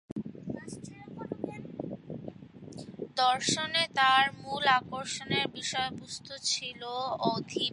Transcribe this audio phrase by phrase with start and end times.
[3.15, 6.81] দর্শনে তার মূল আকর্ষণের বিষয়বস্তু ছিল
[7.31, 7.69] অধিবিদ্যা।